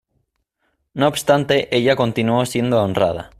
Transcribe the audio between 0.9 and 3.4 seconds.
No obstante, ella continuó siendo honrada.